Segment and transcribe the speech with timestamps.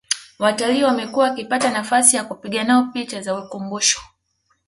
[0.39, 4.01] Watalii wamekuwa wakipata nafasi ya kupiga nao picha za ukumbusho